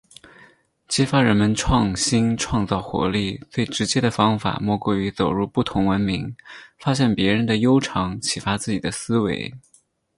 [0.87, 6.35] 激发人们创新创造活力，最直接的方法莫过于走入不同文明，
[6.79, 9.53] 发现别人的优长，启发自己的思维。